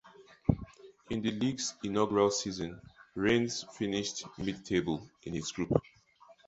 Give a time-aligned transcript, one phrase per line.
[1.11, 2.81] In the league's inaugural season,
[3.13, 5.71] Rennes finished mid-table in its group.